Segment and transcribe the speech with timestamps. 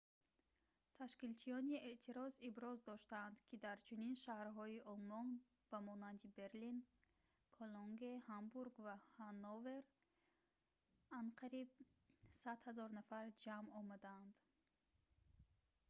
[0.97, 5.27] ташкилчиёни эътироз иброз доштанд ки дар чунин шаҳрҳои олмон
[5.69, 6.77] ба монанди берлин
[7.55, 9.83] кологне ҳамбург ва ҳанновер
[11.21, 11.69] анқариб
[12.39, 14.33] 100 000 нафар ҷамъ омадаанд